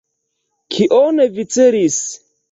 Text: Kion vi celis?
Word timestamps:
Kion 0.75 1.21
vi 1.35 1.45
celis? 1.57 1.99